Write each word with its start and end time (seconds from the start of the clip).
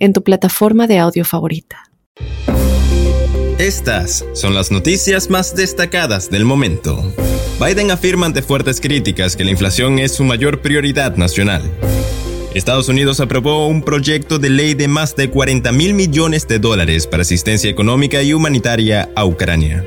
en 0.00 0.12
tu 0.12 0.24
plataforma 0.24 0.88
de 0.88 0.98
audio 0.98 1.24
favorita. 1.24 1.84
Estas 3.58 4.24
son 4.32 4.54
las 4.54 4.72
noticias 4.72 5.30
más 5.30 5.54
destacadas 5.54 6.30
del 6.30 6.44
momento. 6.44 7.04
Biden 7.60 7.90
afirma 7.90 8.24
ante 8.24 8.40
fuertes 8.40 8.80
críticas 8.80 9.36
que 9.36 9.44
la 9.44 9.50
inflación 9.50 9.98
es 9.98 10.12
su 10.14 10.24
mayor 10.24 10.62
prioridad 10.62 11.16
nacional. 11.16 11.62
Estados 12.54 12.88
Unidos 12.88 13.20
aprobó 13.20 13.68
un 13.68 13.82
proyecto 13.82 14.38
de 14.38 14.50
ley 14.50 14.74
de 14.74 14.88
más 14.88 15.14
de 15.14 15.30
40 15.30 15.70
mil 15.72 15.94
millones 15.94 16.48
de 16.48 16.58
dólares 16.58 17.06
para 17.06 17.20
asistencia 17.20 17.70
económica 17.70 18.22
y 18.22 18.32
humanitaria 18.32 19.10
a 19.14 19.24
Ucrania. 19.24 19.84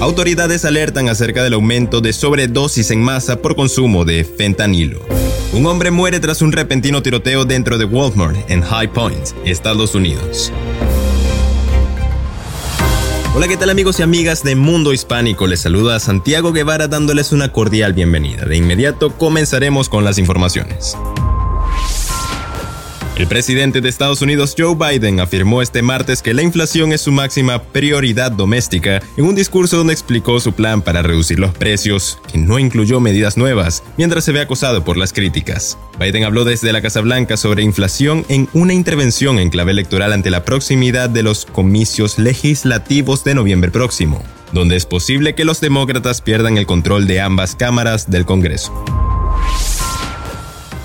Autoridades 0.00 0.64
alertan 0.64 1.08
acerca 1.08 1.44
del 1.44 1.54
aumento 1.54 2.00
de 2.00 2.12
sobredosis 2.12 2.90
en 2.90 3.00
masa 3.00 3.40
por 3.40 3.54
consumo 3.54 4.04
de 4.04 4.24
fentanilo. 4.24 5.00
Un 5.52 5.66
hombre 5.66 5.90
muere 5.90 6.18
tras 6.18 6.40
un 6.40 6.50
repentino 6.50 7.02
tiroteo 7.02 7.44
dentro 7.44 7.76
de 7.76 7.84
Walmart 7.84 8.50
en 8.50 8.62
High 8.62 8.90
Point, 8.90 9.32
Estados 9.44 9.94
Unidos. 9.94 10.50
Hola, 13.34 13.46
¿qué 13.48 13.58
tal 13.58 13.68
amigos 13.68 14.00
y 14.00 14.02
amigas 14.02 14.42
de 14.44 14.56
Mundo 14.56 14.94
Hispánico? 14.94 15.46
Les 15.46 15.60
saluda 15.60 16.00
Santiago 16.00 16.52
Guevara 16.52 16.88
dándoles 16.88 17.32
una 17.32 17.52
cordial 17.52 17.92
bienvenida. 17.92 18.46
De 18.46 18.56
inmediato 18.56 19.10
comenzaremos 19.18 19.90
con 19.90 20.04
las 20.04 20.16
informaciones. 20.16 20.96
El 23.22 23.28
presidente 23.28 23.80
de 23.80 23.88
Estados 23.88 24.20
Unidos 24.20 24.56
Joe 24.58 24.74
Biden 24.74 25.20
afirmó 25.20 25.62
este 25.62 25.80
martes 25.80 26.22
que 26.22 26.34
la 26.34 26.42
inflación 26.42 26.92
es 26.92 27.02
su 27.02 27.12
máxima 27.12 27.62
prioridad 27.62 28.32
doméstica 28.32 29.00
en 29.16 29.24
un 29.24 29.36
discurso 29.36 29.76
donde 29.76 29.92
explicó 29.92 30.40
su 30.40 30.54
plan 30.54 30.82
para 30.82 31.02
reducir 31.02 31.38
los 31.38 31.54
precios, 31.54 32.18
que 32.32 32.38
no 32.38 32.58
incluyó 32.58 32.98
medidas 32.98 33.36
nuevas, 33.36 33.84
mientras 33.96 34.24
se 34.24 34.32
ve 34.32 34.40
acosado 34.40 34.82
por 34.82 34.96
las 34.96 35.12
críticas. 35.12 35.78
Biden 36.00 36.24
habló 36.24 36.44
desde 36.44 36.72
la 36.72 36.82
Casa 36.82 37.00
Blanca 37.00 37.36
sobre 37.36 37.62
inflación 37.62 38.26
en 38.28 38.48
una 38.54 38.72
intervención 38.72 39.38
en 39.38 39.50
clave 39.50 39.70
electoral 39.70 40.12
ante 40.12 40.30
la 40.30 40.44
proximidad 40.44 41.08
de 41.08 41.22
los 41.22 41.46
comicios 41.46 42.18
legislativos 42.18 43.22
de 43.22 43.36
noviembre 43.36 43.70
próximo, 43.70 44.20
donde 44.50 44.74
es 44.74 44.84
posible 44.84 45.36
que 45.36 45.44
los 45.44 45.60
demócratas 45.60 46.22
pierdan 46.22 46.58
el 46.58 46.66
control 46.66 47.06
de 47.06 47.20
ambas 47.20 47.54
cámaras 47.54 48.10
del 48.10 48.26
Congreso. 48.26 49.01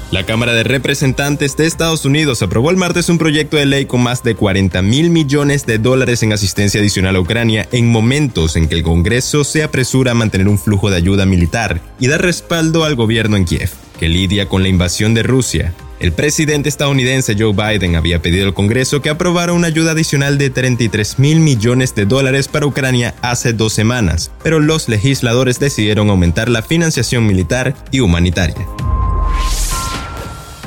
La 0.09 0.25
Cámara 0.25 0.53
de 0.53 0.63
Representantes 0.63 1.57
de 1.57 1.65
Estados 1.65 2.05
Unidos 2.05 2.41
aprobó 2.41 2.71
el 2.71 2.77
martes 2.77 3.09
un 3.09 3.17
proyecto 3.17 3.57
de 3.57 3.65
ley 3.65 3.85
con 3.85 4.01
más 4.01 4.23
de 4.23 4.35
40 4.35 4.81
mil 4.81 5.09
millones 5.09 5.65
de 5.65 5.79
dólares 5.79 6.23
en 6.23 6.31
asistencia 6.31 6.79
adicional 6.79 7.17
a 7.17 7.19
Ucrania 7.19 7.67
en 7.73 7.91
momentos 7.91 8.55
en 8.55 8.69
que 8.69 8.75
el 8.75 8.83
Congreso 8.83 9.43
se 9.43 9.63
apresura 9.63 10.11
a 10.11 10.15
mantener 10.15 10.47
un 10.47 10.59
flujo 10.59 10.89
de 10.89 10.95
ayuda 10.95 11.25
militar 11.25 11.81
y 11.99 12.07
dar 12.07 12.21
respaldo 12.21 12.85
al 12.85 12.95
gobierno 12.95 13.35
en 13.35 13.43
Kiev, 13.43 13.69
que 13.99 14.07
lidia 14.07 14.47
con 14.47 14.63
la 14.63 14.69
invasión 14.69 15.13
de 15.13 15.23
Rusia. 15.23 15.73
El 15.99 16.13
presidente 16.13 16.69
estadounidense 16.69 17.35
Joe 17.37 17.51
Biden 17.51 17.97
había 17.97 18.21
pedido 18.21 18.45
al 18.47 18.53
Congreso 18.53 19.01
que 19.01 19.09
aprobara 19.09 19.51
una 19.51 19.67
ayuda 19.67 19.91
adicional 19.91 20.37
de 20.37 20.49
33 20.49 21.19
mil 21.19 21.41
millones 21.41 21.95
de 21.95 22.05
dólares 22.05 22.47
para 22.47 22.65
Ucrania 22.65 23.13
hace 23.21 23.51
dos 23.51 23.73
semanas, 23.73 24.31
pero 24.41 24.61
los 24.61 24.87
legisladores 24.87 25.59
decidieron 25.59 26.09
aumentar 26.09 26.47
la 26.47 26.61
financiación 26.61 27.27
militar 27.27 27.75
y 27.91 27.99
humanitaria. 27.99 28.55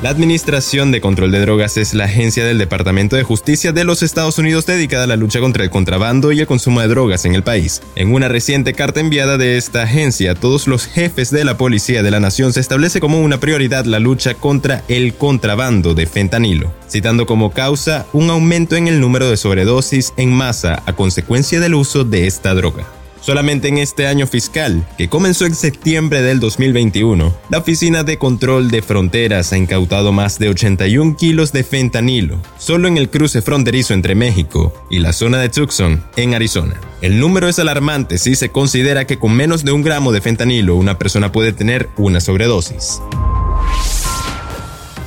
La 0.01 0.09
Administración 0.09 0.91
de 0.91 0.99
Control 0.99 1.31
de 1.31 1.41
Drogas 1.41 1.77
es 1.77 1.93
la 1.93 2.05
agencia 2.05 2.43
del 2.43 2.57
Departamento 2.57 3.17
de 3.17 3.21
Justicia 3.21 3.71
de 3.71 3.83
los 3.83 4.01
Estados 4.01 4.39
Unidos 4.39 4.65
dedicada 4.65 5.03
a 5.03 5.07
la 5.07 5.15
lucha 5.15 5.39
contra 5.39 5.63
el 5.63 5.69
contrabando 5.69 6.31
y 6.31 6.39
el 6.39 6.47
consumo 6.47 6.81
de 6.81 6.87
drogas 6.87 7.25
en 7.25 7.35
el 7.35 7.43
país. 7.43 7.83
En 7.95 8.11
una 8.11 8.27
reciente 8.27 8.73
carta 8.73 8.99
enviada 8.99 9.37
de 9.37 9.57
esta 9.57 9.83
agencia 9.83 10.33
todos 10.33 10.65
los 10.65 10.87
jefes 10.87 11.29
de 11.29 11.45
la 11.45 11.55
policía 11.55 12.01
de 12.01 12.09
la 12.09 12.19
nación 12.19 12.51
se 12.51 12.61
establece 12.61 12.99
como 12.99 13.21
una 13.21 13.39
prioridad 13.39 13.85
la 13.85 13.99
lucha 13.99 14.33
contra 14.33 14.83
el 14.87 15.13
contrabando 15.13 15.93
de 15.93 16.07
fentanilo, 16.07 16.73
citando 16.89 17.27
como 17.27 17.51
causa 17.51 18.07
un 18.11 18.31
aumento 18.31 18.77
en 18.77 18.87
el 18.87 18.99
número 18.99 19.29
de 19.29 19.37
sobredosis 19.37 20.13
en 20.17 20.33
masa 20.33 20.81
a 20.87 20.93
consecuencia 20.93 21.59
del 21.59 21.75
uso 21.75 22.05
de 22.05 22.25
esta 22.25 22.55
droga. 22.55 23.00
Solamente 23.21 23.67
en 23.67 23.77
este 23.77 24.07
año 24.07 24.25
fiscal, 24.25 24.85
que 24.97 25.07
comenzó 25.07 25.45
en 25.45 25.53
septiembre 25.53 26.23
del 26.23 26.39
2021, 26.39 27.33
la 27.49 27.59
Oficina 27.59 28.03
de 28.03 28.17
Control 28.17 28.71
de 28.71 28.81
Fronteras 28.81 29.53
ha 29.53 29.57
incautado 29.57 30.11
más 30.11 30.39
de 30.39 30.49
81 30.49 31.15
kilos 31.15 31.51
de 31.51 31.63
fentanilo, 31.63 32.41
solo 32.57 32.87
en 32.87 32.97
el 32.97 33.09
cruce 33.09 33.43
fronterizo 33.43 33.93
entre 33.93 34.15
México 34.15 34.73
y 34.89 34.99
la 34.99 35.13
zona 35.13 35.37
de 35.37 35.49
Tucson, 35.49 36.03
en 36.15 36.33
Arizona. 36.33 36.81
El 37.01 37.19
número 37.19 37.47
es 37.47 37.59
alarmante 37.59 38.17
si 38.17 38.35
se 38.35 38.49
considera 38.49 39.05
que 39.05 39.19
con 39.19 39.33
menos 39.33 39.63
de 39.63 39.71
un 39.71 39.83
gramo 39.83 40.11
de 40.11 40.21
fentanilo 40.21 40.75
una 40.75 40.97
persona 40.97 41.31
puede 41.31 41.53
tener 41.53 41.89
una 41.97 42.21
sobredosis. 42.21 43.01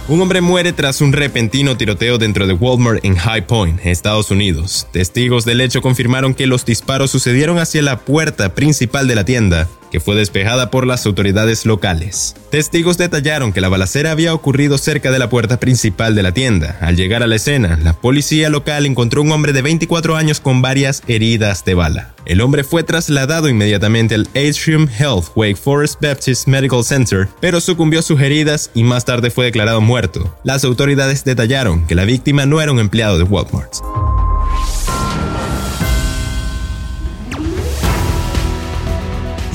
Un 0.06 0.20
hombre 0.20 0.42
muere 0.42 0.75
tras 0.75 1.00
un 1.00 1.15
repentino 1.15 1.78
tiroteo 1.78 2.19
dentro 2.19 2.47
de 2.47 2.53
Walmart 2.53 3.03
en 3.06 3.16
High 3.16 3.47
Point, 3.47 3.81
Estados 3.87 4.31
Unidos. 4.31 4.87
Testigos 4.92 5.47
del 5.47 5.62
hecho 5.62 5.81
confirmaron 5.81 6.34
que 6.34 6.47
los 6.47 6.66
disparos 6.66 7.10
sucedieron 7.10 7.59
hacia 7.59 7.81
la 7.81 8.00
puerta 8.00 8.54
principal 8.54 9.09
de 9.09 9.15
la 9.15 9.25
tienda 9.25 9.66
que 9.94 10.00
fue 10.00 10.16
despejada 10.16 10.72
por 10.72 10.88
las 10.88 11.06
autoridades 11.06 11.66
locales. 11.66 12.34
Testigos 12.50 12.99
detallaron 12.99 13.53
que 13.53 13.60
la 13.60 13.69
balacera 13.69 14.10
había 14.10 14.34
ocurrido 14.34 14.77
cerca 14.77 15.12
de 15.12 15.21
la 15.21 15.28
puerta 15.28 15.60
principal 15.60 16.16
de 16.16 16.25
la 16.25 16.32
tienda. 16.32 16.77
Al 16.81 16.97
llegar 16.97 17.22
a 17.22 17.28
la 17.28 17.37
escena, 17.37 17.78
la 17.81 17.93
policía 17.93 18.50
local 18.50 18.87
encontró 18.87 19.22
un 19.22 19.31
hombre 19.31 19.53
de 19.53 19.62
24 19.62 20.16
años 20.16 20.41
con 20.41 20.62
varias 20.62 21.04
heridas 21.06 21.65
de 21.65 21.75
bala. 21.75 22.12
El 22.27 22.41
hombre 22.41 22.65
fue 22.65 22.83
trasladado 22.83 23.49
inmediatamente 23.49 24.16
al 24.16 24.27
Atrium 24.31 24.88
Health 24.99 25.27
Wake 25.37 25.54
Forest 25.54 26.00
Baptist 26.03 26.49
Medical 26.49 26.83
Center, 26.83 27.28
pero 27.41 27.60
sucumbió 27.60 28.00
a 28.00 28.03
sus 28.03 28.21
heridas 28.21 28.72
y 28.75 28.83
más 28.83 29.04
tarde 29.04 29.31
fue 29.31 29.44
declarado 29.44 29.81
muerto. 29.81 30.37
Las 30.43 30.65
autoridades 30.65 31.22
detallaron 31.22 31.87
que 31.87 31.94
la 31.94 32.04
víctima 32.04 32.47
no 32.47 32.60
era 32.60 32.72
un 32.72 32.81
empleado 32.81 33.16
de 33.16 33.22
Walmart. 33.22 33.75